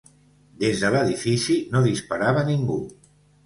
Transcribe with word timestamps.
Des 0.63 0.79
de 0.83 0.91
l'edifici 0.95 1.59
no 1.77 1.85
disparava 1.91 2.49
ningú. 2.51 2.83